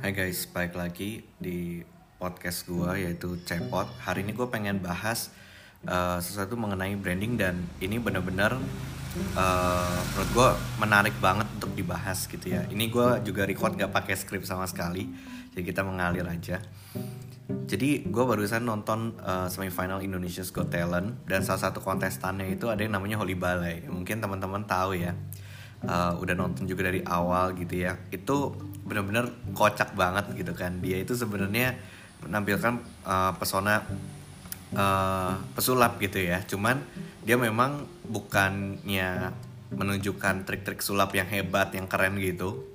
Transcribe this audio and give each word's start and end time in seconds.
Hai 0.00 0.16
guys, 0.16 0.48
balik 0.48 0.80
lagi 0.80 1.20
di 1.36 1.84
podcast 2.16 2.64
gue 2.64 3.04
yaitu 3.04 3.36
Cepot. 3.44 3.84
Hari 4.00 4.24
ini 4.24 4.32
gue 4.32 4.48
pengen 4.48 4.80
bahas 4.80 5.28
uh, 5.84 6.16
sesuatu 6.16 6.56
mengenai 6.56 6.96
branding 6.96 7.36
dan 7.36 7.60
ini 7.84 8.00
bener-bener 8.00 8.56
uh, 9.36 10.00
menurut 10.16 10.30
gue 10.32 10.48
menarik 10.80 11.12
banget 11.20 11.44
untuk 11.60 11.76
dibahas 11.76 12.24
gitu 12.24 12.48
ya. 12.48 12.64
Ini 12.72 12.88
gue 12.88 13.28
juga 13.28 13.44
record 13.44 13.76
gak 13.76 13.92
pakai 13.92 14.16
skrip 14.16 14.40
sama 14.48 14.64
sekali, 14.64 15.04
jadi 15.52 15.68
kita 15.68 15.84
mengalir 15.84 16.24
aja. 16.24 16.64
Jadi 17.68 18.08
gue 18.08 18.24
barusan 18.24 18.64
nonton 18.64 19.20
uh, 19.20 19.52
semifinal 19.52 20.00
Indonesia's 20.00 20.48
Got 20.48 20.72
Talent 20.72 21.28
dan 21.28 21.44
salah 21.44 21.68
satu 21.68 21.84
kontestannya 21.84 22.48
itu 22.48 22.72
ada 22.72 22.80
yang 22.80 22.96
namanya 22.96 23.20
Holly 23.20 23.36
Balai. 23.36 23.84
Mungkin 23.84 24.24
teman-teman 24.24 24.64
tahu 24.64 24.96
ya. 24.96 25.12
Uh, 25.84 26.16
udah 26.20 26.36
nonton 26.36 26.64
juga 26.64 26.88
dari 26.88 27.04
awal 27.04 27.52
gitu 27.52 27.84
ya. 27.84 28.00
Itu 28.08 28.56
bener-bener 28.90 29.30
kocak 29.54 29.94
banget 29.94 30.34
gitu 30.34 30.50
kan. 30.58 30.82
Dia 30.82 30.98
itu 30.98 31.14
sebenarnya 31.14 31.78
menampilkan 32.26 32.82
uh, 33.06 33.32
pesona 33.38 33.86
uh, 34.74 35.38
pesulap 35.54 36.02
gitu 36.02 36.18
ya. 36.18 36.42
Cuman 36.42 36.82
dia 37.22 37.38
memang 37.38 37.86
bukannya 38.10 39.30
menunjukkan 39.70 40.42
trik-trik 40.42 40.82
sulap 40.82 41.14
yang 41.14 41.30
hebat, 41.30 41.70
yang 41.78 41.86
keren 41.86 42.18
gitu 42.18 42.66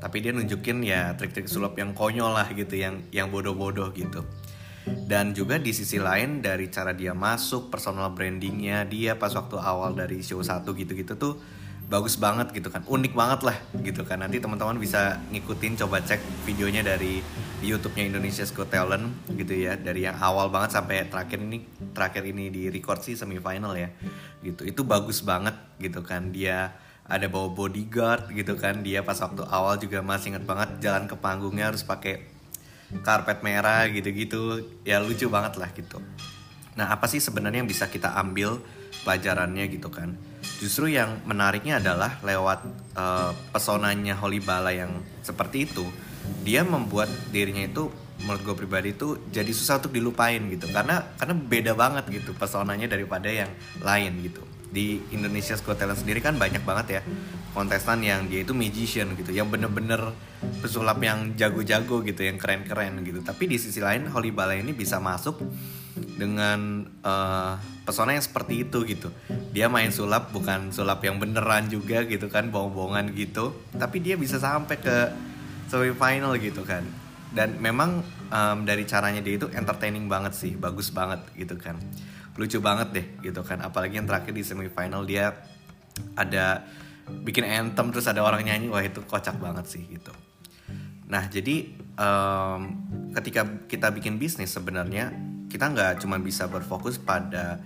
tapi 0.00 0.24
dia 0.24 0.32
nunjukin 0.32 0.80
ya 0.80 1.12
trik-trik 1.12 1.46
sulap 1.46 1.76
yang 1.76 1.92
konyol 1.92 2.32
lah 2.32 2.48
gitu 2.56 2.72
yang 2.72 3.04
yang 3.12 3.28
bodoh-bodoh 3.28 3.92
gitu 3.92 4.24
dan 5.04 5.36
juga 5.36 5.60
di 5.60 5.76
sisi 5.76 6.00
lain 6.00 6.40
dari 6.40 6.72
cara 6.72 6.96
dia 6.96 7.12
masuk 7.12 7.68
personal 7.68 8.16
brandingnya 8.16 8.88
dia 8.88 9.20
pas 9.20 9.30
waktu 9.36 9.60
awal 9.60 9.92
dari 9.92 10.24
show 10.24 10.40
satu 10.40 10.72
gitu-gitu 10.72 11.20
tuh 11.20 11.36
bagus 11.90 12.14
banget 12.22 12.54
gitu 12.54 12.70
kan. 12.70 12.86
Unik 12.86 13.18
banget 13.18 13.40
lah 13.42 13.58
gitu 13.82 14.06
kan. 14.06 14.22
Nanti 14.22 14.38
teman-teman 14.38 14.78
bisa 14.78 15.18
ngikutin 15.34 15.74
coba 15.82 15.98
cek 15.98 16.22
videonya 16.46 16.86
dari 16.86 17.18
YouTube-nya 17.66 18.14
Indonesia's 18.14 18.54
Got 18.54 18.70
Talent 18.70 19.10
gitu 19.34 19.50
ya. 19.58 19.74
Dari 19.74 20.06
yang 20.06 20.14
awal 20.22 20.54
banget 20.54 20.78
sampai 20.78 21.10
terakhir 21.10 21.42
ini 21.42 21.66
terakhir 21.90 22.22
ini 22.30 22.46
di 22.54 22.70
record 22.70 23.02
sih 23.02 23.18
semifinal 23.18 23.74
ya. 23.74 23.90
Gitu. 24.46 24.70
Itu 24.70 24.86
bagus 24.86 25.26
banget 25.26 25.58
gitu 25.82 26.06
kan. 26.06 26.30
Dia 26.30 26.70
ada 27.10 27.26
bawa 27.26 27.50
bodyguard 27.50 28.30
gitu 28.38 28.54
kan. 28.54 28.86
Dia 28.86 29.02
pas 29.02 29.18
waktu 29.18 29.42
awal 29.50 29.82
juga 29.82 29.98
masih 29.98 30.38
inget 30.38 30.46
banget 30.46 30.78
jalan 30.78 31.10
ke 31.10 31.18
panggungnya 31.18 31.74
harus 31.74 31.82
pakai 31.82 32.22
karpet 33.02 33.42
merah 33.42 33.90
gitu-gitu. 33.90 34.62
Ya 34.86 35.02
lucu 35.02 35.26
banget 35.26 35.58
lah 35.58 35.74
gitu. 35.74 35.98
Nah 36.78 36.94
apa 36.94 37.10
sih 37.10 37.18
sebenarnya 37.18 37.66
yang 37.66 37.70
bisa 37.70 37.90
kita 37.90 38.14
ambil 38.14 38.62
pelajarannya 39.02 39.66
gitu 39.74 39.90
kan 39.90 40.29
justru 40.60 40.92
yang 40.92 41.24
menariknya 41.24 41.80
adalah 41.80 42.20
lewat 42.20 42.68
uh, 42.92 43.32
pesonanya 43.50 44.14
Holly 44.20 44.44
Bala 44.44 44.70
yang 44.70 44.92
seperti 45.24 45.64
itu 45.64 45.88
dia 46.44 46.62
membuat 46.62 47.08
dirinya 47.32 47.64
itu 47.64 47.88
menurut 48.20 48.42
gue 48.44 48.56
pribadi 48.64 48.92
itu 48.92 49.16
jadi 49.32 49.48
susah 49.48 49.80
untuk 49.80 49.96
dilupain 49.96 50.40
gitu. 50.52 50.68
Karena 50.68 51.00
karena 51.16 51.34
beda 51.34 51.72
banget 51.72 52.04
gitu 52.12 52.36
pesonanya 52.36 52.86
daripada 52.92 53.28
yang 53.32 53.48
lain 53.80 54.20
gitu. 54.20 54.44
Di 54.70 55.02
Indonesia 55.10 55.58
Got 55.58 55.82
Talent 55.82 55.98
sendiri 55.98 56.22
kan 56.22 56.38
banyak 56.38 56.62
banget 56.62 57.00
ya 57.00 57.02
kontestan 57.50 58.06
yang 58.06 58.30
dia 58.30 58.46
itu 58.46 58.54
magician 58.54 59.18
gitu 59.18 59.34
yang 59.34 59.50
bener-bener 59.50 60.14
pesulap 60.62 61.02
yang 61.02 61.34
jago-jago 61.34 62.06
gitu 62.06 62.22
yang 62.22 62.38
keren-keren 62.38 63.02
gitu. 63.02 63.24
Tapi 63.24 63.50
di 63.50 63.56
sisi 63.58 63.82
lain 63.82 64.06
Holly 64.12 64.30
Bala 64.30 64.54
ini 64.54 64.70
bisa 64.70 65.02
masuk 65.02 65.42
dengan 65.96 66.86
uh, 67.02 67.58
pesona 67.82 68.14
yang 68.14 68.24
seperti 68.24 68.68
itu 68.68 68.86
gitu. 68.86 69.08
Dia 69.50 69.66
main 69.66 69.90
sulap 69.90 70.30
bukan 70.30 70.70
sulap 70.70 71.02
yang 71.02 71.18
beneran 71.18 71.66
juga 71.66 72.06
gitu 72.06 72.30
kan 72.30 72.48
bohong-bohongan 72.54 73.12
gitu. 73.18 73.56
Tapi 73.74 73.98
dia 73.98 74.14
bisa 74.14 74.38
sampai 74.38 74.78
ke 74.78 74.96
semifinal 75.66 76.36
gitu 76.38 76.62
kan. 76.62 76.86
Dan 77.30 77.58
memang 77.62 78.02
um, 78.30 78.58
dari 78.66 78.86
caranya 78.86 79.22
dia 79.22 79.38
itu 79.38 79.46
entertaining 79.54 80.10
banget 80.10 80.34
sih 80.34 80.54
bagus 80.54 80.90
banget 80.94 81.22
gitu 81.34 81.58
kan. 81.58 81.78
Lucu 82.38 82.62
banget 82.62 82.88
deh 82.94 83.06
gitu 83.26 83.42
kan 83.42 83.60
apalagi 83.60 83.98
yang 84.00 84.06
terakhir 84.06 84.32
di 84.32 84.46
semifinal 84.46 85.02
dia 85.04 85.34
ada 86.14 86.64
bikin 87.26 87.42
anthem 87.42 87.90
terus 87.90 88.06
ada 88.06 88.22
orang 88.22 88.46
nyanyi 88.46 88.70
wah 88.70 88.80
itu 88.80 89.02
kocak 89.02 89.36
banget 89.42 89.66
sih 89.66 89.82
gitu. 89.90 90.14
Nah 91.10 91.26
jadi 91.26 91.74
um, 91.98 92.60
ketika 93.18 93.66
kita 93.66 93.90
bikin 93.90 94.16
bisnis 94.16 94.54
sebenarnya 94.54 95.10
kita 95.50 95.74
nggak 95.74 96.00
cuma 96.06 96.16
bisa 96.22 96.46
berfokus 96.46 96.96
pada 97.02 97.58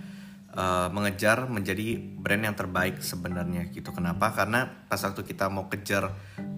uh, 0.55 0.87
mengejar 0.89 1.45
menjadi 1.45 1.99
brand 1.99 2.41
yang 2.41 2.57
terbaik 2.57 3.03
sebenarnya 3.03 3.69
gitu. 3.69 3.93
Kenapa? 3.93 4.33
Karena 4.33 4.65
pas 4.89 4.97
waktu 5.03 5.21
kita 5.21 5.51
mau 5.51 5.69
kejar 5.69 6.15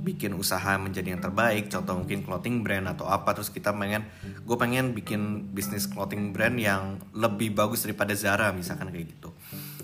bikin 0.08 0.32
usaha 0.40 0.80
menjadi 0.80 1.18
yang 1.18 1.20
terbaik 1.20 1.68
contoh 1.68 2.00
mungkin 2.00 2.24
clothing 2.24 2.64
brand 2.64 2.88
atau 2.88 3.12
apa 3.12 3.36
terus 3.36 3.52
kita 3.52 3.76
pengen 3.76 4.08
gue 4.48 4.56
pengen 4.56 4.96
bikin 4.96 5.52
bisnis 5.52 5.84
clothing 5.92 6.32
brand 6.32 6.56
yang 6.56 7.04
lebih 7.12 7.52
bagus 7.52 7.84
daripada 7.84 8.16
Zara 8.16 8.56
misalkan 8.56 8.94
kayak 8.94 9.20
gitu. 9.20 9.36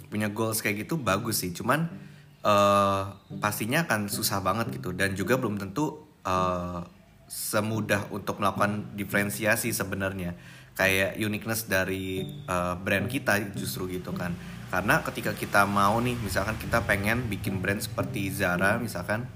Punya 0.08 0.32
goals 0.32 0.64
kayak 0.64 0.88
gitu 0.88 0.96
bagus 0.96 1.44
sih 1.44 1.52
cuman 1.52 1.92
uh, 2.46 3.12
pastinya 3.44 3.84
akan 3.84 4.08
susah 4.08 4.40
banget 4.40 4.80
gitu. 4.80 4.96
Dan 4.96 5.18
juga 5.18 5.36
belum 5.36 5.60
tentu 5.60 6.08
uh, 6.24 6.80
semudah 7.28 8.14
untuk 8.14 8.38
melakukan 8.38 8.94
diferensiasi 8.94 9.74
sebenarnya 9.74 10.38
kayak 10.74 11.18
uniqueness 11.22 11.70
dari 11.70 12.26
uh, 12.50 12.74
brand 12.78 13.06
kita 13.06 13.54
justru 13.54 13.90
gitu 13.90 14.10
kan 14.14 14.34
karena 14.74 15.06
ketika 15.06 15.38
kita 15.38 15.70
mau 15.70 16.02
nih 16.02 16.18
misalkan 16.18 16.58
kita 16.58 16.82
pengen 16.82 17.30
bikin 17.30 17.62
brand 17.62 17.78
seperti 17.78 18.34
Zara 18.34 18.82
misalkan 18.82 19.30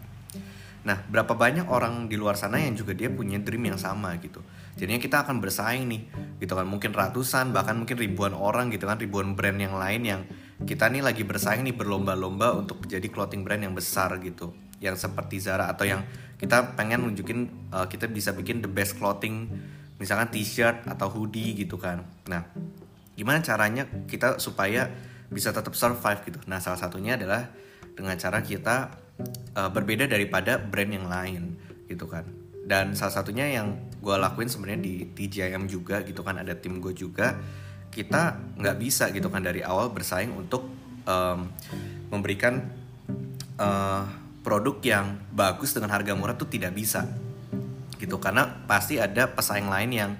Nah, 0.87 1.03
berapa 1.03 1.35
banyak 1.35 1.67
orang 1.67 2.07
di 2.07 2.15
luar 2.15 2.39
sana 2.39 2.63
yang 2.63 2.71
juga 2.71 2.95
dia 2.95 3.11
punya 3.11 3.35
dream 3.43 3.67
yang 3.67 3.75
sama 3.75 4.15
gitu. 4.23 4.39
Jadinya 4.79 5.03
kita 5.03 5.27
akan 5.27 5.43
bersaing 5.43 5.83
nih, 5.83 6.01
gitu 6.39 6.55
kan. 6.55 6.63
Mungkin 6.63 6.95
ratusan, 6.95 7.51
bahkan 7.51 7.75
mungkin 7.75 7.99
ribuan 7.99 8.31
orang 8.31 8.71
gitu 8.71 8.87
kan, 8.87 8.95
ribuan 8.95 9.35
brand 9.35 9.59
yang 9.59 9.75
lain 9.75 10.01
yang 10.07 10.21
kita 10.63 10.87
nih 10.87 11.03
lagi 11.03 11.27
bersaing 11.27 11.67
nih 11.67 11.75
berlomba-lomba 11.75 12.55
untuk 12.55 12.87
jadi 12.87 13.03
clothing 13.11 13.43
brand 13.43 13.67
yang 13.67 13.75
besar 13.75 14.15
gitu. 14.23 14.55
Yang 14.79 15.03
seperti 15.09 15.43
Zara 15.43 15.67
atau 15.67 15.83
yang 15.83 16.07
kita 16.39 16.79
pengen 16.79 17.03
nunjukin 17.03 17.51
uh, 17.75 17.91
kita 17.91 18.07
bisa 18.07 18.31
bikin 18.31 18.63
the 18.63 18.71
best 18.71 18.95
clothing 18.95 19.51
misalkan 19.97 20.29
t-shirt 20.29 20.85
atau 20.85 21.09
hoodie 21.09 21.57
gitu 21.57 21.77
kan. 21.77 22.05
Nah, 22.29 22.45
gimana 23.17 23.41
caranya 23.41 23.85
kita 24.05 24.37
supaya 24.37 24.89
bisa 25.27 25.51
tetap 25.51 25.73
survive 25.73 26.21
gitu. 26.23 26.39
Nah, 26.47 26.61
salah 26.61 26.79
satunya 26.79 27.17
adalah 27.19 27.49
dengan 27.97 28.13
cara 28.15 28.39
kita 28.45 28.93
uh, 29.57 29.69
berbeda 29.73 30.05
daripada 30.05 30.61
brand 30.61 30.91
yang 30.93 31.09
lain 31.09 31.57
gitu 31.89 32.05
kan 32.05 32.27
dan 32.67 32.93
salah 32.93 33.15
satunya 33.15 33.47
yang 33.47 33.79
gue 34.03 34.15
lakuin 34.19 34.51
sebenarnya 34.51 34.81
di 34.83 34.93
TJM 35.07 35.71
juga 35.71 36.03
gitu 36.03 36.19
kan 36.21 36.37
ada 36.43 36.53
tim 36.53 36.83
gue 36.83 36.91
juga 36.91 37.39
kita 37.87 38.53
nggak 38.59 38.77
bisa 38.77 39.09
gitu 39.15 39.31
kan 39.31 39.41
dari 39.41 39.63
awal 39.63 39.89
bersaing 39.89 40.35
untuk 40.35 40.67
um, 41.07 41.47
memberikan 42.11 42.59
uh, 43.55 44.03
produk 44.43 44.77
yang 44.83 45.05
bagus 45.31 45.71
dengan 45.73 45.95
harga 45.95 46.11
murah 46.13 46.35
tuh 46.35 46.51
tidak 46.51 46.75
bisa 46.75 47.07
gitu. 47.97 48.21
Karena 48.21 48.47
pasti 48.65 49.01
ada 49.01 49.29
pesaing 49.29 49.69
lain 49.69 49.91
yang 49.91 50.11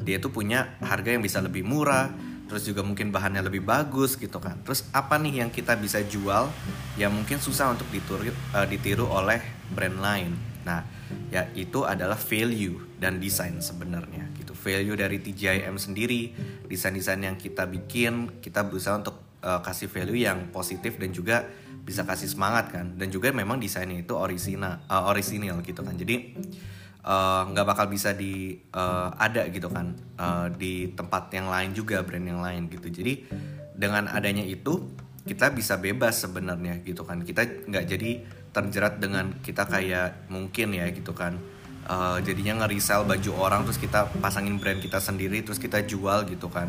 dia 0.00 0.20
tuh 0.20 0.28
punya 0.28 0.76
harga 0.84 1.16
yang 1.16 1.24
bisa 1.24 1.40
lebih 1.40 1.64
murah 1.64 2.12
terus 2.46 2.62
juga 2.62 2.86
mungkin 2.86 3.10
bahannya 3.10 3.42
lebih 3.42 3.66
bagus 3.66 4.14
gitu 4.14 4.38
kan. 4.38 4.62
Terus 4.62 4.86
apa 4.94 5.18
nih 5.18 5.42
yang 5.42 5.50
kita 5.50 5.74
bisa 5.74 5.98
jual 6.06 6.46
yang 6.94 7.10
mungkin 7.10 7.42
susah 7.42 7.74
untuk 7.74 7.90
ditiru, 7.90 8.30
uh, 8.54 8.66
ditiru 8.66 9.06
oleh 9.10 9.42
brand 9.74 9.98
lain? 9.98 10.32
Nah 10.62 10.86
ya 11.30 11.50
itu 11.58 11.82
adalah 11.82 12.14
value 12.14 12.98
dan 13.02 13.18
desain 13.18 13.58
sebenarnya 13.58 14.30
gitu. 14.38 14.54
Value 14.54 14.94
dari 14.94 15.18
TJIM 15.18 15.74
sendiri 15.74 16.30
desain-desain 16.70 17.18
yang 17.18 17.34
kita 17.34 17.66
bikin 17.66 18.38
kita 18.38 18.62
berusaha 18.62 18.94
untuk 18.94 19.42
uh, 19.42 19.58
kasih 19.66 19.90
value 19.90 20.22
yang 20.22 20.46
positif 20.54 21.02
dan 21.02 21.10
juga 21.10 21.50
bisa 21.82 22.06
kasih 22.06 22.30
semangat 22.30 22.70
kan. 22.70 22.94
Dan 22.94 23.10
juga 23.10 23.34
memang 23.34 23.58
desainnya 23.58 24.06
itu 24.06 24.14
original 24.14 24.86
uh, 24.86 25.10
original 25.10 25.66
gitu 25.66 25.82
kan. 25.82 25.98
Jadi 25.98 26.14
Eh, 26.85 26.85
nggak 27.06 27.62
uh, 27.66 27.70
bakal 27.70 27.86
bisa 27.86 28.10
di 28.18 28.58
uh, 28.74 29.14
ada 29.14 29.46
gitu 29.46 29.70
kan 29.70 29.94
uh, 30.18 30.50
di 30.50 30.90
tempat 30.90 31.30
yang 31.30 31.46
lain 31.46 31.70
juga 31.70 32.02
brand 32.02 32.26
yang 32.26 32.42
lain 32.42 32.66
gitu. 32.66 32.90
Jadi 32.90 33.30
dengan 33.78 34.10
adanya 34.10 34.42
itu 34.42 34.82
kita 35.22 35.54
bisa 35.54 35.78
bebas 35.78 36.18
sebenarnya 36.18 36.82
gitu 36.82 37.06
kan. 37.06 37.22
Kita 37.22 37.46
nggak 37.46 37.84
jadi 37.86 38.10
terjerat 38.50 38.98
dengan 38.98 39.38
kita 39.38 39.70
kayak 39.70 40.26
mungkin 40.34 40.74
ya 40.74 40.90
gitu 40.90 41.14
kan. 41.14 41.38
Uh, 41.86 42.18
jadinya 42.26 42.66
nge-resell 42.66 43.06
baju 43.06 43.30
orang 43.38 43.62
terus 43.62 43.78
kita 43.78 44.10
pasangin 44.18 44.58
brand 44.58 44.82
kita 44.82 44.98
sendiri 44.98 45.46
terus 45.46 45.62
kita 45.62 45.86
jual 45.86 46.26
gitu 46.26 46.50
kan. 46.50 46.66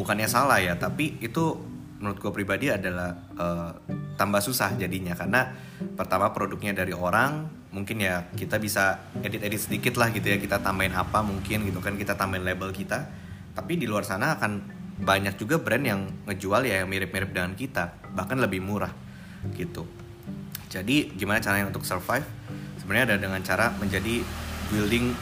Bukannya 0.00 0.24
salah 0.24 0.64
ya 0.64 0.80
tapi 0.80 1.20
itu 1.20 1.60
menurut 2.00 2.24
gue 2.24 2.32
pribadi 2.32 2.72
adalah 2.72 3.12
uh, 3.36 3.76
tambah 4.16 4.40
susah 4.40 4.80
jadinya. 4.80 5.12
Karena 5.12 5.52
pertama 5.92 6.32
produknya 6.32 6.72
dari 6.72 6.96
orang 6.96 7.63
mungkin 7.74 7.98
ya 7.98 8.30
kita 8.38 8.62
bisa 8.62 9.10
edit-edit 9.18 9.58
sedikit 9.58 9.98
lah 9.98 10.14
gitu 10.14 10.30
ya. 10.30 10.38
Kita 10.38 10.62
tambahin 10.62 10.94
apa 10.94 11.26
mungkin 11.26 11.66
gitu 11.66 11.82
kan 11.82 11.98
kita 11.98 12.14
tambahin 12.14 12.46
label 12.46 12.70
kita. 12.70 13.10
Tapi 13.54 13.74
di 13.74 13.90
luar 13.90 14.06
sana 14.06 14.38
akan 14.38 14.52
banyak 14.94 15.34
juga 15.34 15.58
brand 15.58 15.82
yang 15.82 16.00
ngejual 16.30 16.62
ya 16.70 16.86
yang 16.86 16.88
mirip-mirip 16.88 17.34
dengan 17.34 17.58
kita. 17.58 17.98
Bahkan 18.14 18.38
lebih 18.38 18.62
murah 18.62 18.94
gitu. 19.58 19.84
Jadi 20.70 21.10
gimana 21.18 21.42
caranya 21.42 21.68
untuk 21.68 21.82
survive? 21.82 22.26
Sebenarnya 22.78 23.14
ada 23.14 23.16
dengan 23.18 23.42
cara 23.42 23.74
menjadi 23.78 24.22
building 24.70 25.14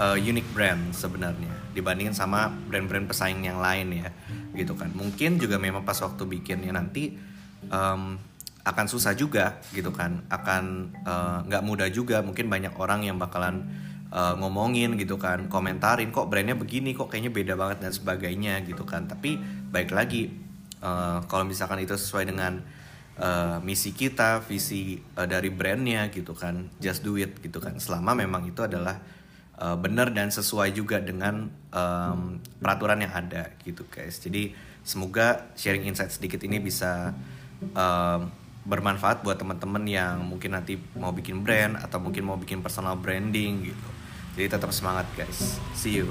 uh, 0.00 0.16
unique 0.16 0.48
brand 0.56 0.92
sebenarnya 0.92 1.52
dibandingin 1.76 2.16
sama 2.16 2.48
brand-brand 2.48 3.04
pesaing 3.04 3.44
yang 3.44 3.60
lain 3.60 3.92
ya 3.92 4.08
gitu 4.56 4.72
kan. 4.72 4.88
Mungkin 4.96 5.36
juga 5.36 5.60
memang 5.60 5.84
pas 5.84 6.00
waktu 6.00 6.24
bikinnya 6.24 6.72
nanti 6.72 7.12
um, 7.68 8.16
akan 8.66 8.86
susah 8.90 9.14
juga 9.14 9.62
gitu 9.70 9.94
kan. 9.94 10.26
Akan 10.26 10.90
uh, 11.06 11.46
nggak 11.46 11.62
uh, 11.62 11.66
mudah 11.66 11.88
juga. 11.94 12.18
Mungkin 12.26 12.50
banyak 12.50 12.74
orang 12.82 13.06
yang 13.06 13.14
bakalan 13.14 13.62
uh, 14.10 14.34
ngomongin 14.34 14.98
gitu 14.98 15.14
kan 15.22 15.46
komentarin 15.46 16.10
kok 16.10 16.26
brandnya 16.26 16.58
begini? 16.58 16.90
Kok 16.98 17.06
kayaknya 17.06 17.30
beda 17.30 17.54
banget? 17.54 17.78
dan 17.86 17.94
sebagainya 17.94 18.66
gitu 18.66 18.82
kan. 18.82 19.06
Tapi 19.06 19.38
baik 19.70 19.94
lagi 19.94 20.34
uh, 20.82 21.22
kalau 21.30 21.46
misalkan 21.46 21.78
itu 21.78 21.94
sesuai 21.94 22.26
dengan 22.26 22.58
uh, 23.22 23.62
misi 23.62 23.94
kita 23.94 24.42
visi 24.42 24.98
uh, 25.14 25.30
dari 25.30 25.54
brandnya 25.54 26.10
gitu 26.10 26.34
kan 26.34 26.66
just 26.82 27.06
do 27.06 27.14
it 27.14 27.38
gitu 27.38 27.62
kan. 27.62 27.78
Selama 27.78 28.18
memang 28.18 28.50
itu 28.50 28.66
adalah 28.66 28.98
uh, 29.62 29.78
benar 29.78 30.10
dan 30.10 30.34
sesuai 30.34 30.74
juga 30.74 30.98
dengan 30.98 31.46
um, 31.70 32.42
peraturan 32.58 32.98
yang 32.98 33.14
ada 33.14 33.54
gitu 33.62 33.86
guys. 33.86 34.18
Jadi 34.18 34.50
semoga 34.82 35.54
sharing 35.54 35.86
insight 35.86 36.10
sedikit 36.10 36.42
ini 36.42 36.58
bisa 36.58 37.14
um, 37.74 38.45
bermanfaat 38.66 39.22
buat 39.22 39.38
teman-teman 39.38 39.86
yang 39.86 40.26
mungkin 40.26 40.58
nanti 40.58 40.76
mau 40.98 41.14
bikin 41.14 41.46
brand 41.46 41.78
atau 41.78 42.02
mungkin 42.02 42.26
mau 42.26 42.36
bikin 42.36 42.60
personal 42.60 42.98
branding 42.98 43.70
gitu. 43.70 43.88
Jadi 44.36 44.46
tetap 44.52 44.74
semangat 44.74 45.06
guys. 45.16 45.62
See 45.72 46.02
you 46.02 46.10